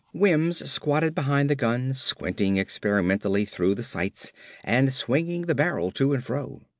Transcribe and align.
Wims 0.13 0.67
squatted 0.67 1.13
behind 1.13 1.47
the 1.47 1.55
gun, 1.55 1.93
squinting 1.93 2.57
experimentally 2.57 3.45
through 3.45 3.75
the 3.75 3.83
sights 3.83 4.33
and 4.63 4.91
swinging 4.91 5.43
the 5.43 5.53
barrel 5.53 5.91
to 5.91 6.11
and 6.13 6.23
fro. 6.25 6.63